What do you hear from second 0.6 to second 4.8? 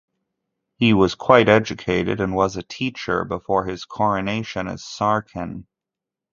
He was quite educated and was a teacher before his coronation